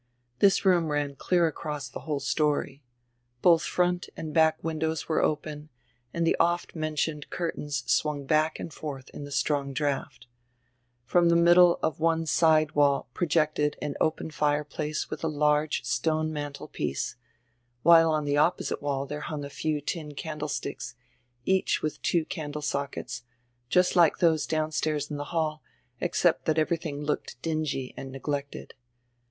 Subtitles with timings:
[0.39, 2.81] This room ran clear across die whole story.
[3.43, 5.69] Bodi front and back windows were open
[6.11, 10.25] and die oft mentioned curtains swung back and forth in die strong draft.
[11.05, 15.83] From die mid dle of one side wall projected an open fireplace widi a large
[15.83, 17.15] stone mandepiece,
[17.83, 20.95] while on die opposite wall diere hung a few tin candlesticks,
[21.45, 23.21] each widi two candle sockets,
[23.69, 25.61] just like diose downstairs in die hall,
[25.99, 28.73] except diat everything looked dingy and neglected.